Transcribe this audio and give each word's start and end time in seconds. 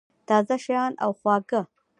تازه 0.27 0.55
شیان 0.63 0.93
او 1.03 1.11
خواږه 1.19 1.61